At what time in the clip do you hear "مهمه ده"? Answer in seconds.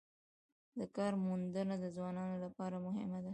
2.87-3.29